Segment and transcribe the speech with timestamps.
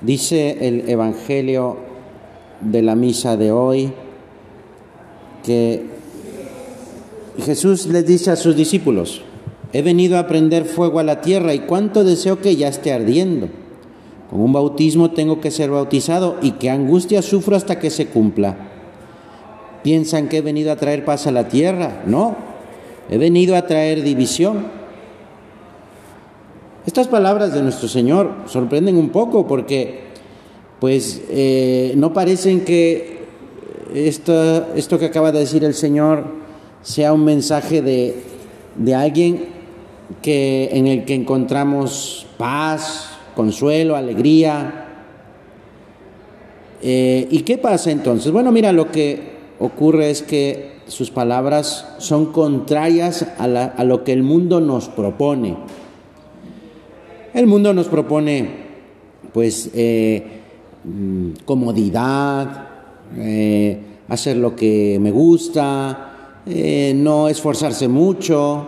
[0.00, 1.76] Dice el Evangelio
[2.60, 3.92] de la misa de hoy
[5.44, 5.86] que
[7.44, 9.22] Jesús les dice a sus discípulos,
[9.72, 13.48] he venido a prender fuego a la tierra y cuánto deseo que ya esté ardiendo.
[14.30, 18.56] Con un bautismo tengo que ser bautizado y qué angustia sufro hasta que se cumpla.
[19.82, 22.02] ¿Piensan que he venido a traer paz a la tierra?
[22.06, 22.36] No,
[23.10, 24.77] he venido a traer división.
[26.88, 30.04] Estas palabras de nuestro Señor sorprenden un poco porque
[30.80, 33.26] pues eh, no parecen que
[33.94, 36.24] esto, esto que acaba de decir el Señor
[36.80, 38.22] sea un mensaje de,
[38.76, 39.48] de alguien
[40.22, 44.86] que, en el que encontramos paz, consuelo, alegría.
[46.80, 48.32] Eh, ¿Y qué pasa entonces?
[48.32, 54.14] Bueno, mira, lo que ocurre es que sus palabras son contrarias a, a lo que
[54.14, 55.58] el mundo nos propone.
[57.34, 58.48] El mundo nos propone,
[59.34, 60.22] pues, eh,
[60.84, 62.68] mm, comodidad,
[63.18, 63.78] eh,
[64.08, 68.66] hacer lo que me gusta, eh, no esforzarse mucho.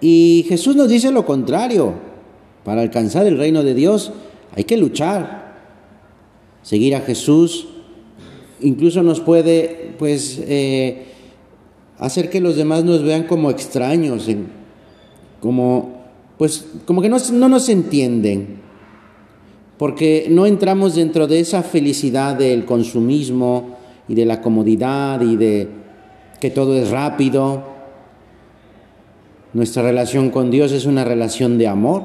[0.00, 1.94] Y Jesús nos dice lo contrario.
[2.64, 4.12] Para alcanzar el reino de Dios
[4.54, 5.54] hay que luchar.
[6.62, 7.68] Seguir a Jesús
[8.60, 10.40] incluso nos puede, pues,
[11.98, 14.26] hacer que los demás nos vean como extraños,
[15.40, 15.93] como
[16.38, 17.18] pues como que no,
[17.48, 18.60] nos entienden,
[19.78, 23.76] porque no entramos dentro de esa felicidad del consumismo
[24.08, 25.68] y de la comodidad y de
[26.40, 27.74] que todo es rápido.
[29.52, 32.02] Nuestra relación con Dios es una relación de amor.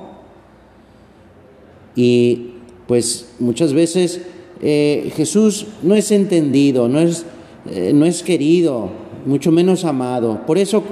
[1.96, 2.52] Y
[2.88, 4.22] pues muchas veces
[4.62, 7.26] eh, Jesús no es entendido, no es,
[7.70, 8.90] eh, no es querido,
[9.26, 10.46] mucho menos amado.
[10.46, 10.84] Por eso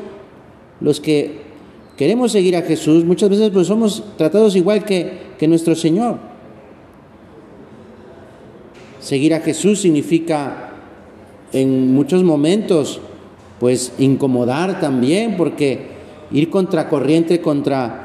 [0.82, 1.47] los que
[1.98, 6.18] queremos seguir a Jesús, muchas veces pues somos tratados igual que, que nuestro Señor.
[9.00, 10.72] Seguir a Jesús significa
[11.52, 13.00] en muchos momentos
[13.60, 15.98] pues incomodar también porque
[16.32, 18.04] ir contracorriente contra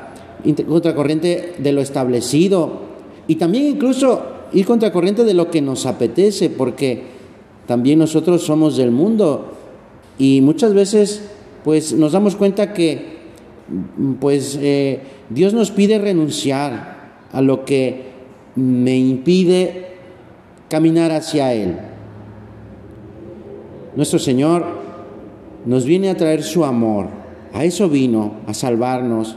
[0.68, 2.80] contracorriente de lo establecido.
[3.28, 4.22] Y también incluso
[4.52, 7.02] ir contracorriente de lo que nos apetece porque
[7.66, 9.52] también nosotros somos del mundo.
[10.18, 11.22] Y muchas veces
[11.64, 13.11] pues nos damos cuenta que
[14.20, 15.00] pues eh,
[15.30, 18.12] Dios nos pide renunciar a lo que
[18.54, 19.86] me impide
[20.68, 21.78] caminar hacia Él.
[23.96, 24.64] Nuestro Señor
[25.64, 27.08] nos viene a traer su amor,
[27.52, 29.36] a eso vino, a salvarnos,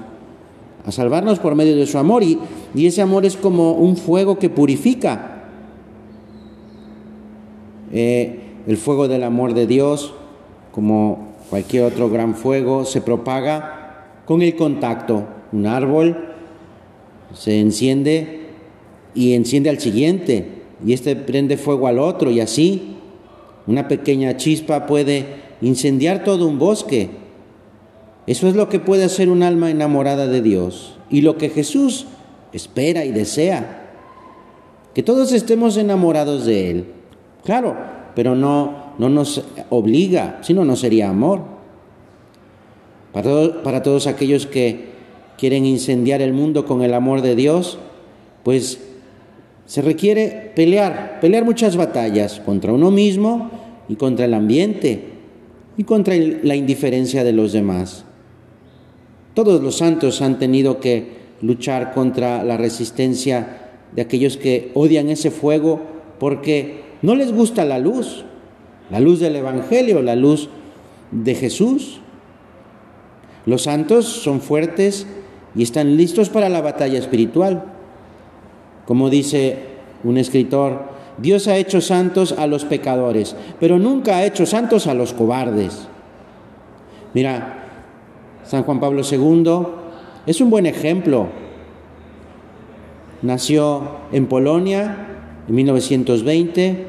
[0.86, 2.40] a salvarnos por medio de su amor y,
[2.74, 5.44] y ese amor es como un fuego que purifica.
[7.92, 10.14] Eh, el fuego del amor de Dios,
[10.72, 13.85] como cualquier otro gran fuego, se propaga
[14.26, 15.28] con el contacto.
[15.52, 16.36] Un árbol
[17.34, 18.48] se enciende
[19.14, 22.98] y enciende al siguiente y este prende fuego al otro y así
[23.68, 25.26] una pequeña chispa puede
[25.62, 27.10] incendiar todo un bosque.
[28.28, 32.08] Eso es lo que puede hacer un alma enamorada de Dios y lo que Jesús
[32.54, 33.82] espera y desea.
[34.94, 36.86] Que todos estemos enamorados de Él.
[37.44, 37.76] Claro,
[38.16, 41.42] pero no, no nos obliga, sino no sería amor.
[43.16, 44.88] Para, todos aquellos que
[45.38, 47.78] quieren incendiar el mundo con el amor de Dios,
[48.44, 48.82] pues
[49.66, 53.52] se requiere pelear, pelear muchas batallas contra uno mismo
[53.88, 55.14] y contra el ambiente
[55.78, 58.04] y contra la indiferencia de los demás.
[59.34, 61.08] Todos los santos han tenido que
[61.42, 65.80] luchar contra la resistencia de aquellos que odian ese fuego
[66.20, 68.26] porque no les gusta la luz,
[68.92, 70.50] la luz del Evangelio, la luz
[71.12, 72.02] de Jesús.
[73.46, 75.06] Los santos son fuertes
[75.56, 77.64] y están listos para la batalla espiritual.
[78.86, 79.60] Como dice
[80.04, 80.84] un escritor,
[81.18, 85.88] Dios ha hecho santos a los pecadores, pero nunca ha hecho santos a los cobardes.
[87.14, 87.64] Mira,
[88.44, 89.68] San Juan Pablo II
[90.26, 91.28] es un buen ejemplo.
[93.22, 95.08] Nació en Polonia
[95.48, 96.88] en 1920,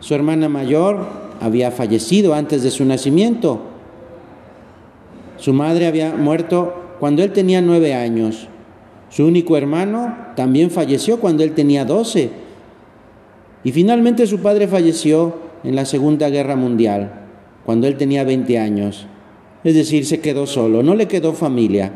[0.00, 1.06] su hermana mayor
[1.40, 3.69] había fallecido antes de su nacimiento
[5.40, 8.46] su madre había muerto cuando él tenía nueve años.
[9.08, 12.30] Su único hermano también falleció cuando él tenía doce.
[13.64, 15.34] Y finalmente su padre falleció
[15.64, 17.26] en la Segunda Guerra Mundial,
[17.64, 19.06] cuando él tenía veinte años.
[19.64, 21.92] Es decir, se quedó solo, no le quedó familia.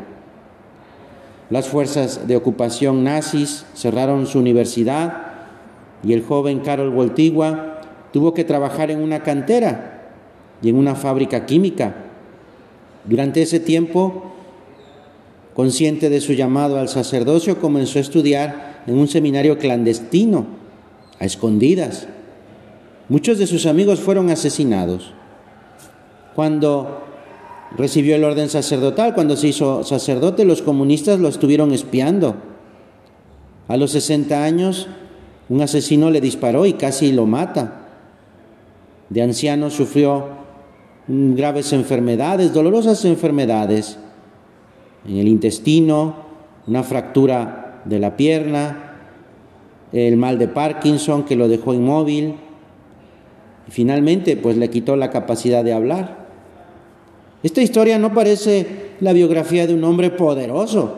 [1.51, 5.25] Las fuerzas de ocupación nazis cerraron su universidad
[6.03, 7.81] y el joven Carol Voltigua
[8.11, 10.11] tuvo que trabajar en una cantera
[10.63, 12.04] y en una fábrica química.
[13.07, 14.31] Durante ese tiempo,
[15.53, 20.45] consciente de su llamado al sacerdocio, comenzó a estudiar en un seminario clandestino,
[21.19, 22.07] a escondidas.
[23.07, 25.13] Muchos de sus amigos fueron asesinados.
[26.33, 27.03] Cuando
[27.77, 32.35] recibió el orden sacerdotal, cuando se hizo sacerdote, los comunistas lo estuvieron espiando.
[33.67, 34.87] A los 60 años,
[35.49, 37.81] un asesino le disparó y casi lo mata.
[39.09, 40.44] De anciano sufrió
[41.07, 43.97] graves enfermedades, dolorosas enfermedades
[45.07, 46.15] en el intestino,
[46.67, 48.85] una fractura de la pierna,
[49.91, 52.35] el mal de Parkinson que lo dejó inmóvil
[53.67, 56.25] y finalmente pues le quitó la capacidad de hablar.
[57.43, 60.95] Esta historia no parece la biografía de un hombre poderoso.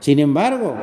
[0.00, 0.74] Sin embargo,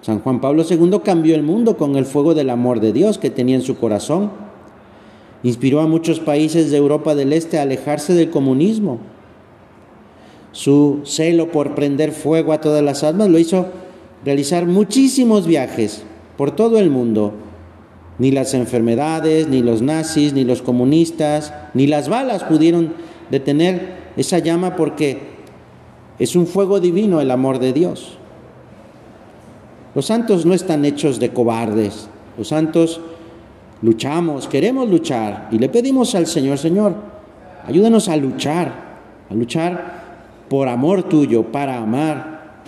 [0.00, 3.30] San Juan Pablo II cambió el mundo con el fuego del amor de Dios que
[3.30, 4.30] tenía en su corazón.
[5.42, 9.00] Inspiró a muchos países de Europa del Este a alejarse del comunismo.
[10.52, 13.66] Su celo por prender fuego a todas las almas lo hizo
[14.24, 16.04] realizar muchísimos viajes
[16.36, 17.32] por todo el mundo.
[18.18, 22.92] Ni las enfermedades, ni los nazis, ni los comunistas, ni las balas pudieron
[23.30, 25.32] detener esa llama porque
[26.18, 28.18] es un fuego divino el amor de Dios.
[29.94, 32.08] Los santos no están hechos de cobardes.
[32.38, 33.00] Los santos
[33.82, 36.94] luchamos, queremos luchar y le pedimos al Señor, Señor,
[37.66, 38.72] ayúdanos a luchar,
[39.28, 40.02] a luchar
[40.48, 42.62] por amor tuyo, para amar,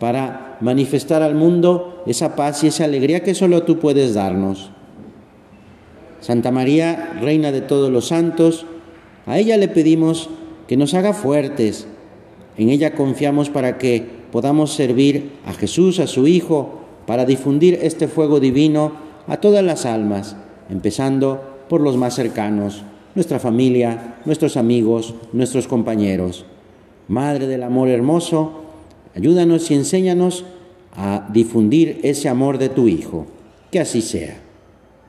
[0.00, 4.70] para manifestar al mundo esa paz y esa alegría que solo tú puedes darnos.
[6.20, 8.64] Santa María, Reina de todos los santos,
[9.26, 10.30] a ella le pedimos
[10.68, 11.86] que nos haga fuertes.
[12.56, 18.06] En ella confiamos para que podamos servir a Jesús, a su Hijo, para difundir este
[18.06, 18.92] fuego divino
[19.26, 20.36] a todas las almas,
[20.68, 22.82] empezando por los más cercanos,
[23.14, 26.44] nuestra familia, nuestros amigos, nuestros compañeros.
[27.08, 28.62] Madre del amor hermoso,
[29.14, 30.44] ayúdanos y enséñanos
[30.94, 33.26] a difundir ese amor de tu Hijo.
[33.70, 34.40] Que así sea.